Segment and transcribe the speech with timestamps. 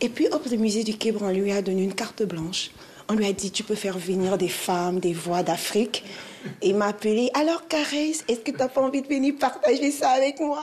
[0.00, 2.70] Et puis, hop, le musée du Quai on lui a donné une carte blanche.
[3.08, 6.04] On lui a dit, tu peux faire venir des femmes, des voix d'Afrique.
[6.62, 9.90] Et il m'a appelé, alors Caresse, est-ce que tu n'as pas envie de venir partager
[9.90, 10.62] ça avec moi?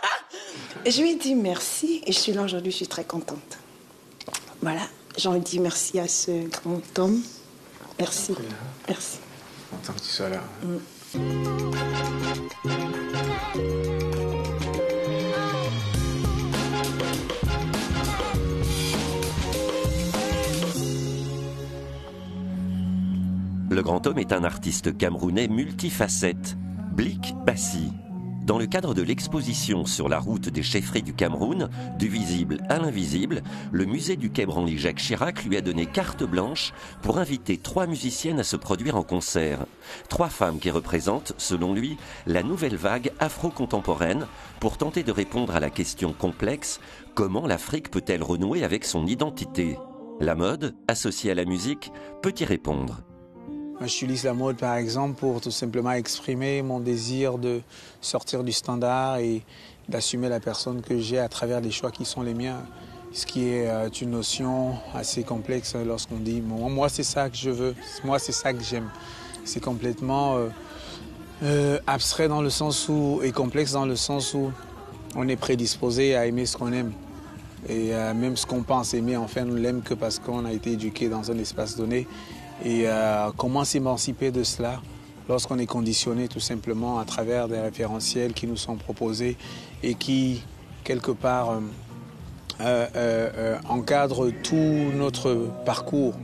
[0.84, 2.02] Et Je lui ai dit merci.
[2.06, 3.58] Et je suis là aujourd'hui, je suis très contente.
[4.62, 4.82] Voilà,
[5.18, 7.22] j'en dis merci à ce grand homme.
[7.98, 8.34] Merci.
[8.88, 9.18] Merci.
[9.70, 10.40] Content que tu sois là.
[23.70, 26.56] Le grand homme est un artiste camerounais multifacette,
[26.92, 27.92] Blik Bassi.
[28.44, 32.78] Dans le cadre de l'exposition sur la route des chefferies du Cameroun, du visible à
[32.78, 37.58] l'invisible, le musée du Quai Branly Jacques Chirac lui a donné carte blanche pour inviter
[37.58, 39.64] trois musiciennes à se produire en concert.
[40.08, 41.96] Trois femmes qui représentent, selon lui,
[42.26, 44.26] la nouvelle vague afro-contemporaine
[44.58, 46.80] pour tenter de répondre à la question complexe
[47.14, 49.78] comment l'Afrique peut-elle renouer avec son identité?
[50.18, 53.04] La mode, associée à la musique, peut y répondre.
[53.82, 57.62] J'utilise la mode par exemple pour tout simplement exprimer mon désir de
[58.02, 59.42] sortir du standard et
[59.88, 62.62] d'assumer la personne que j'ai à travers les choix qui sont les miens.
[63.14, 67.48] Ce qui est euh, une notion assez complexe lorsqu'on dit moi c'est ça que je
[67.48, 68.90] veux, moi c'est ça que j'aime.
[69.46, 70.48] C'est complètement euh,
[71.42, 74.52] euh, abstrait dans le sens où et complexe dans le sens où
[75.16, 76.92] on est prédisposé à aimer ce qu'on aime.
[77.66, 80.72] Et même ce qu'on pense aimer, en fait, on l'aime que parce qu'on a été
[80.72, 82.06] éduqué dans un espace donné
[82.64, 84.80] et euh, comment s'émanciper de cela
[85.28, 89.36] lorsqu'on est conditionné tout simplement à travers des référentiels qui nous sont proposés
[89.82, 90.42] et qui,
[90.84, 91.60] quelque part,
[92.60, 96.14] euh, euh, encadrent tout notre parcours?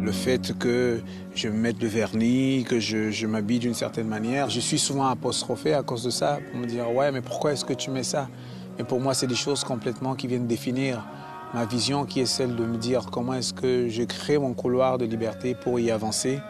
[0.00, 1.00] Le fait que
[1.34, 5.06] je me mette le vernis, que je, je m'habille d'une certaine manière, je suis souvent
[5.06, 8.04] apostrophé à cause de ça pour me dire ouais mais pourquoi est-ce que tu mets
[8.04, 8.28] ça?
[8.78, 11.04] Et pour moi, c'est des choses complètement qui viennent définir
[11.54, 14.98] ma vision, qui est celle de me dire comment est-ce que je crée mon couloir
[14.98, 16.40] de liberté pour y avancer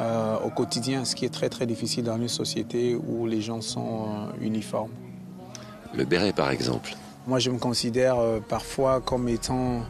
[0.00, 3.60] euh, au quotidien, ce qui est très très difficile dans une société où les gens
[3.60, 4.90] sont euh, uniformes.
[5.94, 6.94] Le béret, par exemple.
[7.26, 9.82] Moi, je me considère euh, parfois comme étant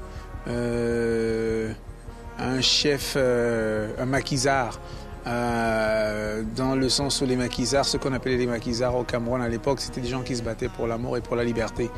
[2.39, 4.79] un chef, un maquisard.
[5.27, 9.49] Euh, dans le sens où les maquisards, ce qu'on appelait les maquisards au Cameroun à
[9.49, 11.91] l'époque, c'était des gens qui se battaient pour l'amour et pour la liberté,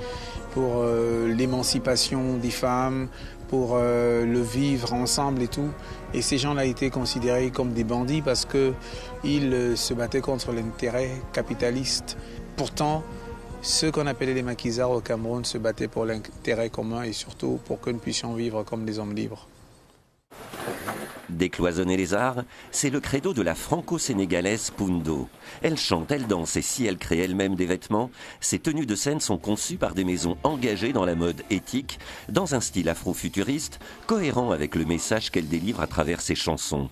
[0.52, 3.08] pour euh, l'émancipation des femmes,
[3.48, 5.68] pour euh, le vivre ensemble et tout.
[6.14, 12.16] Et ces gens-là étaient considérés comme des bandits parce qu'ils se battaient contre l'intérêt capitaliste.
[12.56, 13.02] Pourtant,
[13.60, 17.80] ceux qu'on appelait les maquisards au Cameroun se battaient pour l'intérêt commun et surtout pour
[17.80, 19.48] que nous puissions vivre comme des hommes libres.
[21.28, 25.28] Décloisonner les arts, c'est le credo de la franco-sénégalaise Pundo.
[25.60, 29.20] Elle chante, elle danse et si elle crée elle-même des vêtements, ses tenues de scène
[29.20, 31.98] sont conçues par des maisons engagées dans la mode éthique,
[32.30, 36.88] dans un style afro-futuriste, cohérent avec le message qu'elle délivre à travers ses chansons.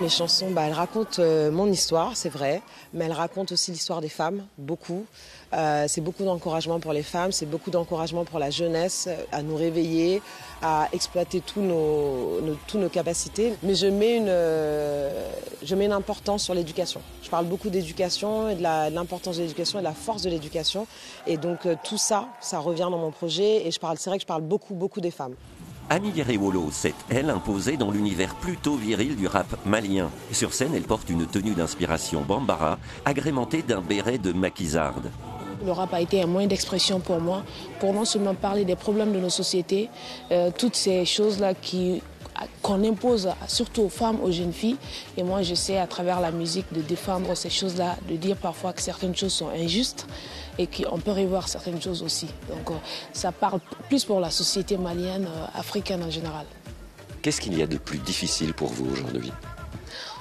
[0.00, 2.62] Mes chansons, bah, elles racontent euh, mon histoire, c'est vrai,
[2.94, 5.04] mais elles racontent aussi l'histoire des femmes, beaucoup.
[5.52, 9.42] Euh, c'est beaucoup d'encouragement pour les femmes, c'est beaucoup d'encouragement pour la jeunesse euh, à
[9.42, 10.22] nous réveiller,
[10.62, 13.54] à exploiter tous nos, nos, nos capacités.
[13.64, 14.32] Mais je mets, une,
[15.66, 17.00] je mets une importance sur l'éducation.
[17.24, 20.86] Je parle beaucoup d'éducation et de l'importance de l'éducation et de la force de l'éducation.
[21.26, 23.66] Et donc tout ça, ça revient dans mon projet.
[23.66, 25.34] Et je parle, c'est vrai que je parle beaucoup, beaucoup des femmes.
[25.90, 30.10] Annie Yerewolo s'est, elle, imposée dans l'univers plutôt viril du rap malien.
[30.32, 35.10] Sur scène, elle porte une tenue d'inspiration bambara, agrémentée d'un béret de maquisarde.
[35.64, 37.42] Le rap a été un moyen d'expression pour moi,
[37.80, 39.88] pour non seulement parler des problèmes de nos sociétés,
[40.30, 42.02] euh, toutes ces choses-là qui
[42.62, 44.76] qu'on impose surtout aux femmes, aux jeunes filles.
[45.16, 48.82] Et moi, j'essaie à travers la musique de défendre ces choses-là, de dire parfois que
[48.82, 50.06] certaines choses sont injustes
[50.58, 52.26] et qu'on peut revoir certaines choses aussi.
[52.48, 52.74] Donc euh,
[53.12, 56.46] ça parle plus pour la société malienne, euh, africaine en général.
[57.22, 59.32] Qu'est-ce qu'il y a de plus difficile pour vous aujourd'hui?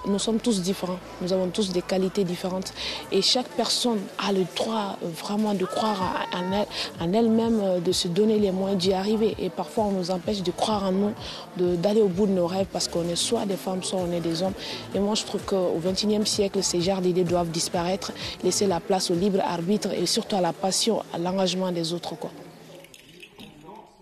[0.07, 2.73] Nous sommes tous différents, nous avons tous des qualités différentes
[3.11, 8.51] et chaque personne a le droit vraiment de croire en elle-même, de se donner les
[8.51, 9.35] moyens d'y arriver.
[9.39, 11.13] Et parfois on nous empêche de croire en nous,
[11.57, 14.21] d'aller au bout de nos rêves parce qu'on est soit des femmes, soit on est
[14.21, 14.53] des hommes.
[14.95, 18.11] Et moi je trouve qu'au XXIe siècle, ces genres d'idées doivent disparaître,
[18.43, 22.15] laisser la place au libre arbitre et surtout à la passion, à l'engagement des autres.
[22.15, 22.31] Quoi.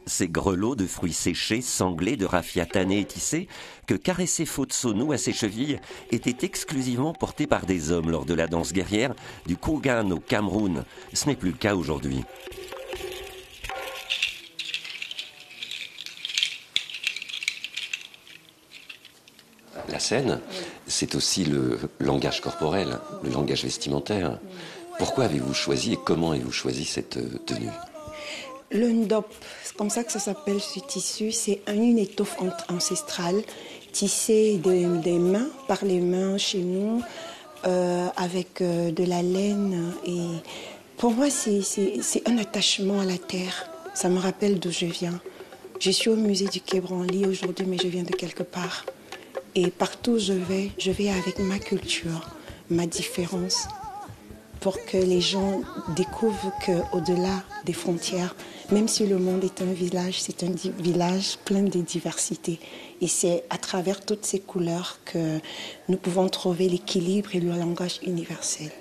[0.08, 3.48] Ces grelots de fruits séchés, sanglés, de raffia et tissé,
[3.88, 5.80] que caressait Fotso nous à ses chevilles,
[6.12, 9.16] étaient exclusivement portés par des hommes lors de la danse guerrière
[9.48, 10.86] du Kogan au Cameroun.
[11.14, 12.24] Ce n'est plus le cas aujourd'hui.
[19.90, 20.42] La scène,
[20.88, 24.40] c'est aussi le langage corporel, le langage vestimentaire.
[25.00, 27.70] Pourquoi avez-vous choisi et comment avez-vous choisi cette euh, tenue?
[28.72, 29.28] Le ndop,
[29.64, 32.36] c'est comme ça que ça s'appelle ce tissu, c'est une étoffe
[32.70, 33.44] ancestrale
[33.96, 37.02] tissée des mains, par les mains chez nous,
[37.66, 39.94] euh, avec euh, de la laine.
[40.06, 40.28] Et
[40.98, 43.70] pour moi, c'est un attachement à la terre.
[43.94, 45.22] Ça me rappelle d'où je viens.
[45.80, 48.86] Je suis au musée du Quai Branly aujourd'hui, mais je viens de quelque part.
[49.56, 52.30] Et partout où je vais, je vais avec ma culture,
[52.70, 53.68] ma différence,
[54.66, 58.36] pour que les gens découvrent qu'au-delà des frontières,
[58.72, 62.60] même si le monde est un village, c'est un village plein de diversité.
[63.00, 65.38] Et c'est à travers toutes ces couleurs que
[65.88, 68.72] nous pouvons trouver l'équilibre et le langage universel.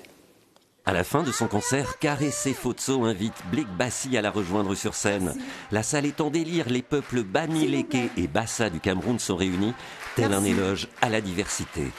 [0.87, 4.95] À la fin de son concert, Caressé Fotso invite Blake Bassi à la rejoindre sur
[4.95, 5.35] scène.
[5.71, 9.75] La salle est en délire, les peuples Bamileke et Bassa du Cameroun sont réunis,
[10.15, 11.91] tel un éloge à la diversité.